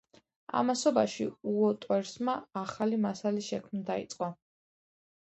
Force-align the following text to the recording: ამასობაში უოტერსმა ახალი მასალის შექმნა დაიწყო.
ამასობაში 0.59 1.25
უოტერსმა 1.51 2.33
ახალი 2.61 2.99
მასალის 3.03 3.49
შექმნა 3.53 3.83
დაიწყო. 3.91 4.31